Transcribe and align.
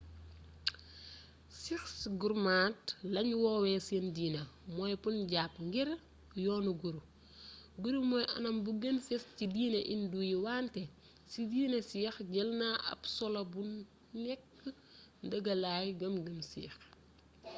sikhs 1.61 1.99
gurmat 2.19 2.81
lañy 3.13 3.33
woowee 3.43 3.79
seen 3.87 4.07
diine 4.15 4.41
mooy 4.75 4.93
punjabi 5.03 5.57
ngir 5.67 5.89
yoonu 6.43 6.71
guru 6.81 7.01
guru 7.83 7.99
mooy 8.09 8.25
anam 8.35 8.57
bu 8.63 8.71
gën 8.81 8.97
fés 9.07 9.23
ci 9.35 9.45
diine 9.55 9.79
indo 9.93 10.19
yi 10.29 10.35
wante 10.45 10.81
ci 11.31 11.39
diine 11.51 11.77
sikh 11.89 12.17
jël 12.33 12.49
na 12.59 12.67
ab 12.91 13.01
solo 13.17 13.41
bu 13.51 13.61
nekk 14.23 14.43
ndëgëlay 15.25 15.85
gëm 15.99 16.15
gëm 16.25 16.39
sikh 16.51 16.77